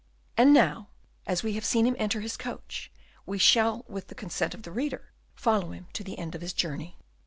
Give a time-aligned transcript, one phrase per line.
[0.35, 0.87] And now,
[1.27, 2.91] as we have seen him enter his coach,
[3.27, 6.53] we shall with the consent of the reader, follow him to the end of his
[6.53, 6.97] journey.